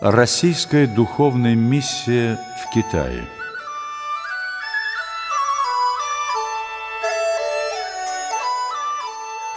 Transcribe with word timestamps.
Российская 0.00 0.86
духовная 0.86 1.54
миссия 1.54 2.38
в 2.62 2.74
Китае 2.74 3.26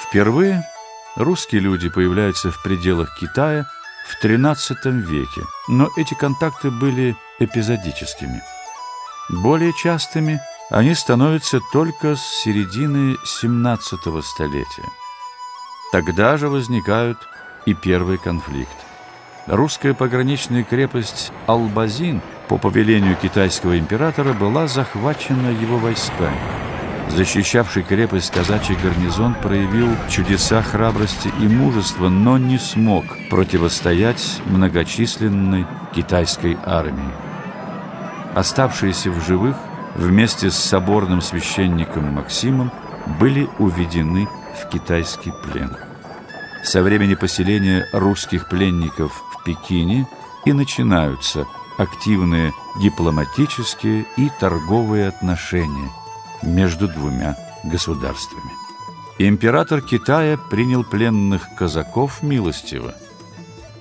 Впервые 0.02 0.65
русские 1.17 1.60
люди 1.60 1.89
появляются 1.89 2.52
в 2.52 2.63
пределах 2.63 3.13
Китая 3.20 3.65
в 4.07 4.25
XIII 4.25 4.91
веке, 5.02 5.41
но 5.67 5.89
эти 5.97 6.13
контакты 6.13 6.71
были 6.71 7.17
эпизодическими. 7.40 8.42
Более 9.29 9.74
частыми 9.74 10.40
они 10.69 10.94
становятся 10.94 11.60
только 11.74 12.15
с 12.15 12.21
середины 12.21 13.17
XVII 13.26 14.21
столетия. 14.21 14.90
Тогда 15.92 16.38
же 16.38 16.48
возникают 16.48 17.17
и 17.66 17.73
первый 17.73 18.17
конфликт. 18.17 18.88
Русская 19.48 19.94
пограничная 19.94 20.63
крепость 20.63 21.31
Албазин 21.48 22.22
по 22.48 22.58
повелению 22.58 23.16
китайского 23.16 23.77
императора 23.77 24.34
была 24.34 24.68
захвачена 24.68 25.50
его 25.50 25.77
войсками. 25.77 26.38
Защищавший 27.09 27.81
крепость 27.84 28.31
казачий 28.31 28.76
гарнизон 28.76 29.34
проявил 29.34 29.90
чудеса 30.09 30.62
храбрости 30.62 31.31
и 31.41 31.48
мужества, 31.48 32.09
но 32.09 32.38
не 32.38 32.59
смог 32.59 33.04
противостоять 33.30 34.41
многочисленной 34.45 35.66
китайской 35.95 36.58
армии. 36.66 37.12
Оставшиеся 38.36 39.09
в 39.09 39.26
живых 39.26 39.56
вместе 39.95 40.52
с 40.52 40.56
соборным 40.56 41.22
священником 41.22 42.14
Максимом 42.14 42.72
были 43.20 43.50
уведены 43.58 44.28
в 44.62 44.70
китайский 44.70 45.34
плен. 45.44 45.89
Со 46.63 46.84
времени 46.84 47.16
поселения 47.16 47.88
русских 47.94 48.49
пленников 48.49 49.23
в 49.31 49.44
Пекине 49.44 50.08
и 50.45 50.54
начинаются 50.54 51.48
активные 51.77 52.54
дипломатические 52.81 54.05
и 54.17 54.30
торговые 54.39 55.08
отношения 55.08 55.89
между 56.44 56.88
двумя 56.88 57.38
государствами. 57.64 58.52
Император 59.17 59.81
Китая 59.81 60.38
принял 60.38 60.84
пленных 60.84 61.44
казаков 61.58 62.22
милостиво. 62.22 62.94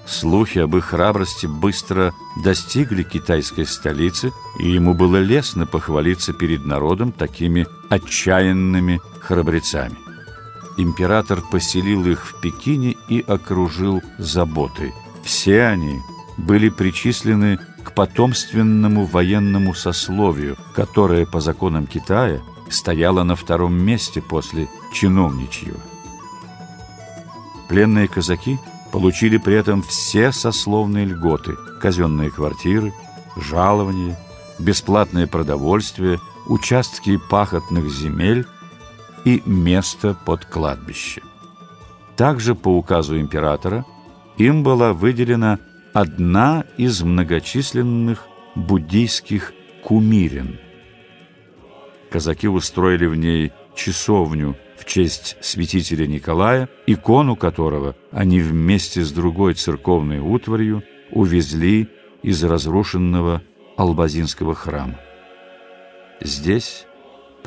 Слухи 0.06 0.58
об 0.58 0.76
их 0.76 0.86
храбрости 0.86 1.46
быстро 1.46 2.14
достигли 2.42 3.02
китайской 3.02 3.66
столицы, 3.66 4.32
и 4.58 4.70
ему 4.70 4.94
было 4.94 5.16
лестно 5.16 5.66
похвалиться 5.66 6.32
перед 6.32 6.64
народом 6.64 7.12
такими 7.12 7.66
отчаянными 7.90 9.00
храбрецами 9.20 10.07
император 10.78 11.42
поселил 11.42 12.06
их 12.06 12.24
в 12.24 12.40
Пекине 12.40 12.96
и 13.08 13.20
окружил 13.20 14.02
заботой. 14.16 14.94
Все 15.22 15.64
они 15.64 16.00
были 16.38 16.70
причислены 16.70 17.58
к 17.82 17.92
потомственному 17.92 19.04
военному 19.04 19.74
сословию, 19.74 20.56
которое 20.74 21.26
по 21.26 21.40
законам 21.40 21.86
Китая 21.86 22.40
стояло 22.70 23.24
на 23.24 23.34
втором 23.34 23.74
месте 23.74 24.22
после 24.22 24.68
чиновничьего. 24.92 25.78
Пленные 27.68 28.08
казаки 28.08 28.58
получили 28.92 29.36
при 29.36 29.54
этом 29.54 29.82
все 29.82 30.32
сословные 30.32 31.04
льготы, 31.04 31.56
казенные 31.80 32.30
квартиры, 32.30 32.94
жалования, 33.36 34.18
бесплатное 34.58 35.26
продовольствие, 35.26 36.20
участки 36.46 37.18
пахотных 37.30 37.90
земель 37.90 38.46
и 39.24 39.42
место 39.46 40.16
под 40.26 40.44
кладбище. 40.44 41.22
Также 42.16 42.54
по 42.54 42.68
указу 42.68 43.18
императора 43.20 43.84
им 44.36 44.62
была 44.62 44.92
выделена 44.92 45.58
одна 45.92 46.64
из 46.76 47.02
многочисленных 47.02 48.26
буддийских 48.54 49.52
кумирин. 49.82 50.58
Казаки 52.10 52.48
устроили 52.48 53.06
в 53.06 53.14
ней 53.14 53.52
часовню 53.74 54.56
в 54.76 54.84
честь 54.84 55.36
святителя 55.40 56.06
Николая, 56.06 56.68
икону 56.86 57.36
которого 57.36 57.94
они 58.10 58.40
вместе 58.40 59.02
с 59.02 59.12
другой 59.12 59.54
церковной 59.54 60.18
утварью 60.18 60.82
увезли 61.10 61.88
из 62.22 62.42
разрушенного 62.42 63.42
Албазинского 63.76 64.54
храма. 64.54 64.98
Здесь 66.20 66.87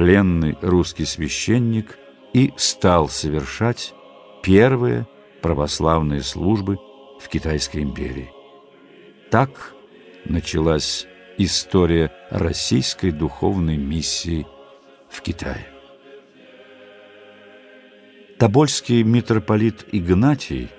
пленный 0.01 0.57
русский 0.63 1.05
священник 1.05 1.99
и 2.33 2.51
стал 2.57 3.07
совершать 3.07 3.93
первые 4.41 5.05
православные 5.43 6.23
службы 6.23 6.79
в 7.19 7.27
Китайской 7.27 7.83
империи. 7.83 8.31
Так 9.29 9.75
началась 10.25 11.05
история 11.37 12.11
российской 12.31 13.11
духовной 13.11 13.77
миссии 13.77 14.47
в 15.07 15.21
Китае. 15.21 15.67
Тобольский 18.39 19.03
митрополит 19.03 19.85
Игнатий, 19.91 20.69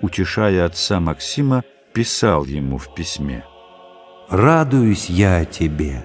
утешая 0.00 0.64
отца 0.64 0.98
Максима, 0.98 1.62
писал 1.92 2.44
ему 2.46 2.78
в 2.78 2.92
письме 2.92 3.44
«Радуюсь 4.28 5.08
я 5.08 5.44
тебе, 5.44 6.02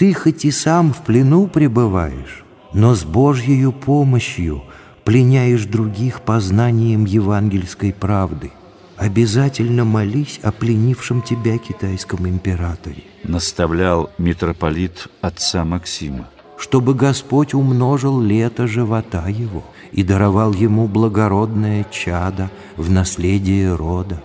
ты 0.00 0.14
хоть 0.14 0.46
и 0.46 0.50
сам 0.50 0.94
в 0.94 1.02
плену 1.02 1.46
пребываешь, 1.46 2.42
но 2.72 2.94
с 2.94 3.04
Божьей 3.04 3.70
помощью 3.70 4.62
пленяешь 5.04 5.66
других 5.66 6.22
познанием 6.22 7.04
евангельской 7.04 7.92
правды. 7.92 8.50
Обязательно 8.96 9.84
молись 9.84 10.40
о 10.42 10.52
пленившем 10.52 11.20
тебя 11.20 11.58
китайском 11.58 12.26
императоре. 12.26 13.02
Наставлял 13.24 14.10
митрополит 14.16 15.08
отца 15.20 15.66
Максима. 15.66 16.30
Чтобы 16.56 16.94
Господь 16.94 17.52
умножил 17.52 18.22
лето 18.22 18.66
живота 18.66 19.28
его 19.28 19.64
и 19.92 20.02
даровал 20.02 20.54
ему 20.54 20.88
благородное 20.88 21.84
чадо 21.90 22.50
в 22.78 22.90
наследие 22.90 23.74
рода, 23.74 24.22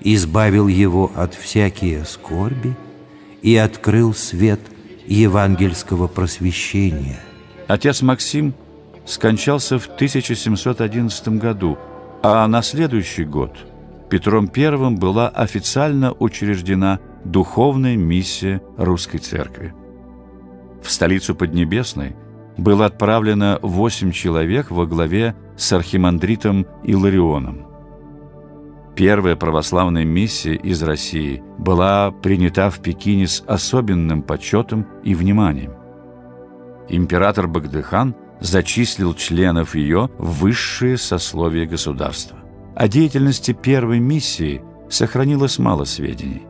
избавил 0.00 0.68
его 0.68 1.12
от 1.14 1.34
всякие 1.34 2.06
скорби 2.06 2.74
и 3.42 3.56
открыл 3.56 4.14
свет 4.14 4.71
евангельского 5.06 6.06
просвещения. 6.06 7.20
Отец 7.68 8.02
Максим 8.02 8.54
скончался 9.04 9.78
в 9.78 9.86
1711 9.86 11.28
году, 11.28 11.78
а 12.22 12.46
на 12.46 12.62
следующий 12.62 13.24
год 13.24 13.56
Петром 14.08 14.50
I 14.54 14.90
была 14.96 15.28
официально 15.28 16.12
учреждена 16.12 17.00
духовная 17.24 17.96
миссия 17.96 18.60
Русской 18.76 19.18
Церкви. 19.18 19.74
В 20.82 20.90
столицу 20.90 21.34
Поднебесной 21.34 22.14
было 22.58 22.86
отправлено 22.86 23.58
восемь 23.62 24.12
человек 24.12 24.70
во 24.70 24.86
главе 24.86 25.34
с 25.56 25.72
архимандритом 25.72 26.66
Иларионом. 26.84 27.71
Первая 28.94 29.36
православная 29.36 30.04
миссия 30.04 30.54
из 30.54 30.82
России 30.82 31.42
была 31.58 32.10
принята 32.10 32.68
в 32.68 32.80
Пекине 32.80 33.26
с 33.26 33.42
особенным 33.46 34.22
почетом 34.22 34.86
и 35.02 35.14
вниманием. 35.14 35.72
Император 36.90 37.48
Багдыхан 37.48 38.14
зачислил 38.40 39.14
членов 39.14 39.74
ее 39.74 40.10
в 40.18 40.40
высшие 40.40 40.98
сословия 40.98 41.64
государства. 41.64 42.36
О 42.74 42.86
деятельности 42.86 43.52
первой 43.52 43.98
миссии 43.98 44.62
сохранилось 44.90 45.58
мало 45.58 45.84
сведений. 45.84 46.42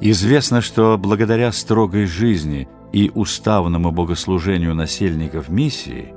Известно, 0.00 0.62
что 0.62 0.98
благодаря 0.98 1.52
строгой 1.52 2.06
жизни 2.06 2.68
и 2.92 3.12
уставному 3.14 3.92
богослужению 3.92 4.74
насельников 4.74 5.48
миссии 5.48 6.12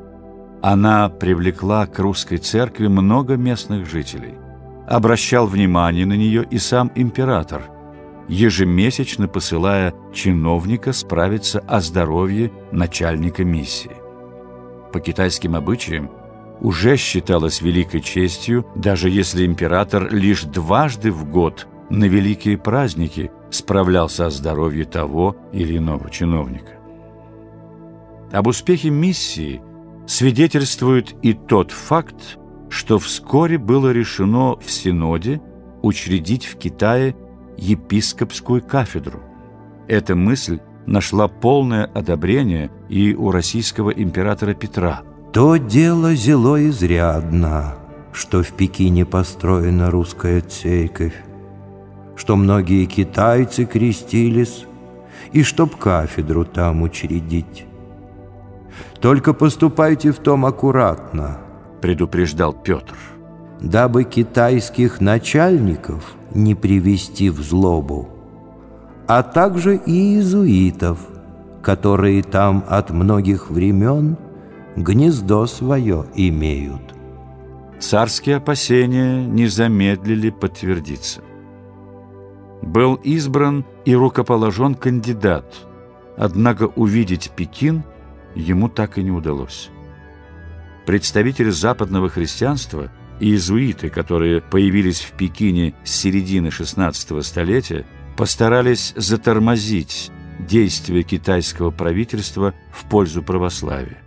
она 0.64 1.08
привлекла 1.10 1.86
к 1.86 2.00
русской 2.00 2.38
церкви 2.38 2.88
много 2.88 3.36
местных 3.36 3.88
жителей– 3.88 4.34
обращал 4.88 5.48
внимание 5.48 6.06
на 6.06 6.14
нее 6.14 6.46
и 6.50 6.58
сам 6.58 6.92
император, 6.96 7.70
ежемесячно 8.28 9.28
посылая 9.28 9.94
чиновника 10.14 10.94
справиться 10.94 11.60
о 11.60 11.82
здоровье 11.82 12.52
начальника 12.72 13.44
миссии. 13.44 13.98
По 14.94 15.00
китайским 15.00 15.56
обычаям 15.56 16.10
уже 16.62 16.96
считалось 16.96 17.62
великой 17.62 18.02
честью, 18.02 18.66
даже 18.76 19.10
если 19.10 19.46
император 19.46 20.12
лишь 20.14 20.44
дважды 20.44 21.12
в 21.12 21.30
год 21.30 21.68
на 21.90 22.06
великие 22.06 22.58
праздники 22.58 23.32
справлялся 23.52 24.28
о 24.28 24.30
здоровье 24.30 24.86
того 24.86 25.36
или 25.52 25.78
иного 25.78 26.10
чиновника. 26.10 26.74
Об 28.32 28.48
успехе 28.48 28.90
миссии 28.90 29.62
свидетельствует 30.08 31.16
и 31.22 31.34
тот 31.34 31.72
факт, 31.72 32.38
что 32.76 33.00
вскоре 33.00 33.58
было 33.58 33.92
решено 33.94 34.58
в 34.58 34.70
Синоде 34.70 35.42
учредить 35.82 36.46
в 36.46 36.58
Китае 36.58 37.16
епископскую 37.58 38.62
кафедру. 38.62 39.22
Эта 39.88 40.14
мысль 40.14 40.60
нашла 40.86 41.30
полное 41.30 41.86
одобрение 41.86 42.70
и 42.90 43.16
у 43.16 43.32
российского 43.32 43.92
императора 43.92 44.54
Петра. 44.54 45.04
«То 45.32 45.56
дело 45.56 46.16
зело 46.16 46.62
изрядно, 46.68 47.76
что 48.12 48.44
в 48.44 48.52
Пекине 48.52 49.06
построена 49.06 49.90
русская 49.90 50.42
церковь. 50.42 51.16
что 52.18 52.38
многие 52.38 52.86
китайцы 52.86 53.66
крестились, 53.66 54.66
и 55.34 55.44
чтоб 55.44 55.76
кафедру 55.76 56.46
там 56.46 56.82
учредить. 56.82 57.66
Только 59.02 59.34
поступайте 59.34 60.14
в 60.14 60.20
том 60.20 60.46
аккуратно, 60.46 61.40
предупреждал 61.82 62.54
Петр, 62.54 62.96
дабы 63.60 64.04
китайских 64.04 65.02
начальников 65.02 66.16
не 66.34 66.56
привести 66.56 67.30
в 67.30 67.42
злобу, 67.42 68.10
а 69.08 69.24
также 69.24 69.78
и 69.78 69.92
иезуитов, 69.92 71.00
которые 71.62 72.24
там 72.24 72.64
от 72.68 72.92
многих 72.92 73.50
времен 73.50 74.18
гнездо 74.76 75.46
свое 75.48 76.06
имеют. 76.16 76.82
Царские 77.80 78.38
опасения 78.38 79.26
не 79.26 79.48
замедлили 79.48 80.30
подтвердиться. 80.30 81.22
Был 82.62 82.96
избран 82.96 83.66
и 83.86 83.96
рукоположен 83.96 84.76
кандидат, 84.76 85.46
однако 86.18 86.64
увидеть 86.64 87.32
Пекин 87.36 87.84
ему 88.34 88.70
так 88.70 88.98
и 88.98 89.04
не 89.04 89.12
удалось. 89.12 89.70
Представители 90.86 91.50
западного 91.50 92.10
христианства 92.10 92.92
и 93.20 93.30
иезуиты, 93.30 93.90
которые 93.90 94.42
появились 94.42 95.02
в 95.02 95.12
Пекине 95.14 95.74
с 95.84 95.92
середины 95.92 96.48
XVI 96.48 97.24
столетия, 97.24 97.86
постарались 98.18 98.94
затормозить 98.96 100.12
действия 100.40 101.04
китайского 101.04 101.72
правительства 101.72 102.54
в 102.72 102.88
пользу 102.90 103.24
православия. 103.24 103.98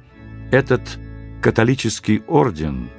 Этот 0.50 0.98
католический 1.42 2.22
орден, 2.26 2.90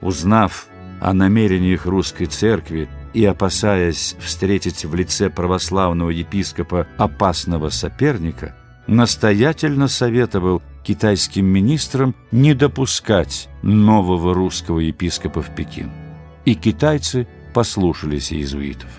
узнав 0.00 0.66
о 1.00 1.12
намерениях 1.12 1.86
русской 1.86 2.26
церкви 2.26 2.88
и 3.12 3.24
опасаясь 3.24 4.16
встретить 4.20 4.84
в 4.84 4.94
лице 4.94 5.30
православного 5.30 6.10
епископа 6.10 6.86
опасного 6.96 7.68
соперника, 7.70 8.56
настоятельно 8.86 9.88
советовал 9.88 10.62
китайским 10.84 11.46
министрам 11.46 12.14
не 12.30 12.54
допускать 12.54 13.48
нового 13.62 14.34
русского 14.34 14.78
епископа 14.78 15.42
в 15.42 15.54
Пекин. 15.54 15.90
И 16.44 16.54
китайцы 16.54 17.26
послушались 17.52 18.32
иезуитов. 18.32 18.90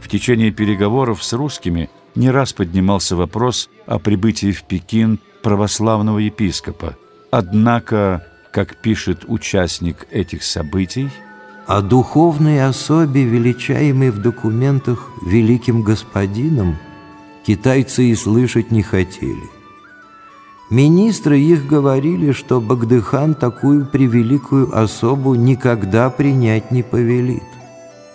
В 0.00 0.08
течение 0.08 0.50
переговоров 0.50 1.22
с 1.24 1.32
русскими 1.32 1.88
не 2.14 2.30
раз 2.30 2.52
поднимался 2.52 3.16
вопрос 3.16 3.70
о 3.86 3.98
прибытии 3.98 4.52
в 4.52 4.64
Пекин 4.64 5.18
православного 5.42 6.18
епископа. 6.18 6.96
Однако, 7.30 8.26
как 8.52 8.76
пишет 8.76 9.24
участник 9.26 10.06
этих 10.10 10.42
событий, 10.42 11.10
о 11.66 11.82
духовной 11.82 12.64
особе, 12.64 13.24
величаемой 13.24 14.10
в 14.10 14.22
документах 14.22 15.10
великим 15.26 15.82
господином, 15.82 16.76
китайцы 17.48 18.04
и 18.04 18.14
слышать 18.14 18.70
не 18.70 18.82
хотели. 18.82 19.48
Министры 20.68 21.40
их 21.40 21.66
говорили, 21.66 22.32
что 22.32 22.60
Багдыхан 22.60 23.34
такую 23.34 23.86
превеликую 23.86 24.78
особу 24.78 25.34
никогда 25.34 26.10
принять 26.10 26.70
не 26.70 26.82
повелит, 26.82 27.48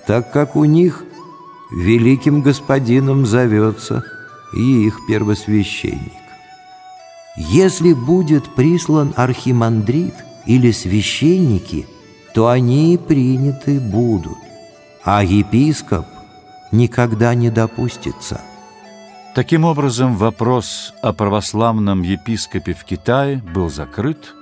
так 0.06 0.32
как 0.32 0.56
у 0.56 0.66
них 0.66 1.04
великим 1.72 2.44
господином 2.44 3.26
зовется 3.26 4.04
и 4.56 4.86
их 4.86 5.00
первосвященник. 5.08 6.24
Если 7.36 7.94
будет 7.94 8.54
прислан 8.54 9.16
архимандрит 9.16 10.14
или 10.46 10.70
священники, 10.70 11.88
то 12.36 12.50
они 12.50 13.00
приняты 13.00 13.80
будут, 13.80 14.38
а 15.04 15.24
епископ 15.24 16.06
никогда 16.72 17.34
не 17.34 17.50
допустится. 17.50 18.42
Таким 19.36 19.66
образом, 19.66 20.16
вопрос 20.16 20.94
о 21.02 21.14
православном 21.14 22.02
епископе 22.02 22.74
в 22.74 22.84
Китае 22.84 23.38
был 23.38 23.70
закрыт 23.70 24.34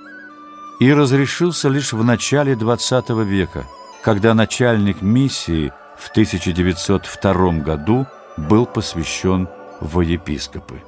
и 0.80 0.92
разрешился 0.92 1.68
лишь 1.68 1.92
в 1.92 2.04
начале 2.04 2.54
XX 2.54 3.24
века, 3.24 3.64
когда 4.02 4.34
начальник 4.34 5.02
миссии– 5.02 5.72
в 6.02 6.10
1902 6.10 7.52
году 7.62 8.06
был 8.36 8.66
посвящен 8.66 9.48
во 9.80 10.02
епископы. 10.02 10.82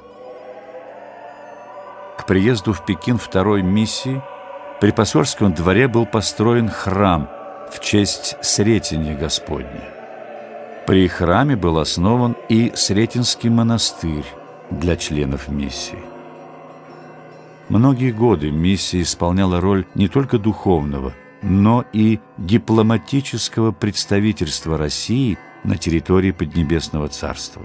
К 2.17 2.25
приезду 2.25 2.73
в 2.73 2.85
Пекин 2.85 3.17
второй 3.17 3.61
миссии 3.61 4.21
при 4.81 4.91
посольском 4.91 5.53
дворе 5.53 5.87
был 5.87 6.05
построен 6.05 6.69
храм 6.69 7.29
в 7.71 7.79
честь 7.79 8.35
Сретения 8.41 9.15
Господня. 9.15 9.94
При 10.87 11.07
храме 11.07 11.55
был 11.55 11.79
основан 11.79 12.35
и 12.49 12.71
Сретенский 12.75 13.49
монастырь 13.49 14.25
для 14.69 14.95
членов 14.95 15.47
миссии. 15.47 15.99
Многие 17.69 18.11
годы 18.11 18.51
миссия 18.51 19.01
исполняла 19.01 19.59
роль 19.59 19.85
не 19.95 20.07
только 20.07 20.37
духовного– 20.37 21.13
но 21.45 21.85
и 21.93 22.19
дипломатического 22.37 23.71
представительства 23.71 24.77
России 24.79 25.37
на 25.63 25.77
территории 25.77 26.31
Поднебесного 26.31 27.07
Царства. 27.07 27.61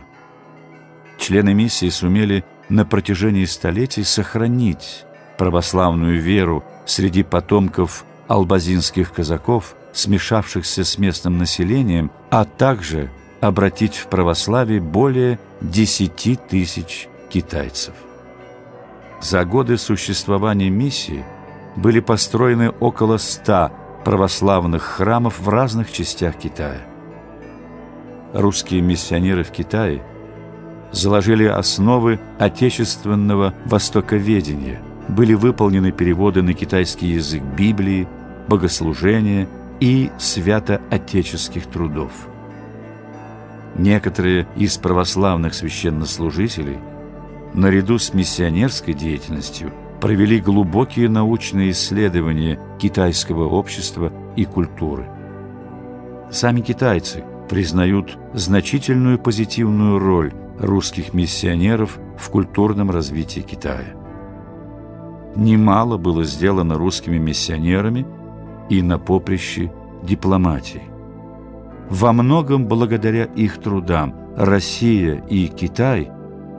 Члены 1.18 1.54
миссии 1.54 1.88
сумели 1.88 2.44
на 2.68 2.84
протяжении 2.84 3.46
столетий 3.46 4.04
сохранить 4.04 5.06
православную 5.38 6.20
веру 6.20 6.62
среди 6.84 7.22
потомков 7.22 8.04
албазинских 8.28 9.12
казаков, 9.12 9.74
смешавшихся 9.92 10.84
с 10.84 10.98
местным 10.98 11.38
населением, 11.38 12.10
а 12.30 12.44
также 12.44 13.10
обратить 13.40 13.96
в 13.96 14.06
православие 14.06 14.80
более 14.80 15.38
10 15.60 16.46
тысяч 16.48 17.08
китайцев. 17.28 17.94
За 19.20 19.44
годы 19.44 19.76
существования 19.78 20.70
миссии– 20.70 21.24
были 21.76 22.00
построены 22.00 22.70
около 22.70 23.16
ста 23.16 23.72
православных 24.04 24.82
храмов 24.82 25.40
в 25.40 25.48
разных 25.48 25.92
частях 25.92 26.36
Китая. 26.36 26.80
Русские 28.32 28.80
миссионеры 28.80 29.44
в 29.44 29.50
Китае 29.50 30.02
заложили 30.92 31.44
основы 31.44 32.18
отечественного 32.38 33.54
востоковедения, 33.64 34.80
были 35.08 35.34
выполнены 35.34 35.92
переводы 35.92 36.42
на 36.42 36.54
китайский 36.54 37.08
язык 37.08 37.42
Библии, 37.42 38.08
богослужения 38.48 39.48
и 39.80 40.10
святоотеческих 40.18 41.66
трудов. 41.66 42.12
Некоторые 43.76 44.46
из 44.56 44.76
православных 44.76 45.54
священнослужителей 45.54 46.78
наряду 47.54 47.98
с 47.98 48.14
миссионерской 48.14 48.94
деятельностью– 48.94 49.72
провели 50.00 50.40
глубокие 50.40 51.08
научные 51.08 51.70
исследования 51.72 52.58
китайского 52.78 53.48
общества 53.48 54.12
и 54.34 54.44
культуры. 54.44 55.08
Сами 56.30 56.62
китайцы 56.62 57.22
признают 57.48 58.16
значительную 58.32 59.18
позитивную 59.18 59.98
роль 59.98 60.32
русских 60.58 61.12
миссионеров 61.12 61.98
в 62.16 62.30
культурном 62.30 62.90
развитии 62.90 63.40
Китая. 63.40 63.94
Немало 65.36 65.96
было 65.96 66.24
сделано 66.24 66.76
русскими 66.76 67.18
миссионерами 67.18 68.06
и 68.70 68.82
на 68.82 68.98
поприще 68.98 69.70
дипломатии. 70.02 70.82
Во 71.90 72.12
многом 72.12 72.66
благодаря 72.66 73.24
их 73.24 73.58
трудам 73.58 74.14
Россия 74.36 75.22
и 75.28 75.46
Китай 75.48 76.10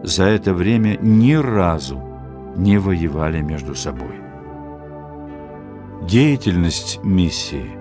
за 0.04 0.26
это 0.26 0.54
время 0.54 0.98
ни 1.02 1.34
разу 1.34 2.00
не 2.56 2.78
воевали 2.78 3.42
между 3.42 3.74
собой. 3.76 4.20
Деятельность 6.04 7.00
миссии 7.04 7.72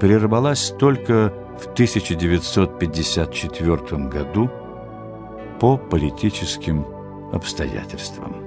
прервалась 0.00 0.72
только 0.78 1.32
в 1.58 1.66
1954 1.72 4.08
году 4.08 4.50
по 5.58 5.76
политическим 5.76 6.86
обстоятельствам. 7.32 8.43